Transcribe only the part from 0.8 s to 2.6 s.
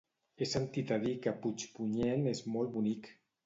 a dir que Puigpunyent és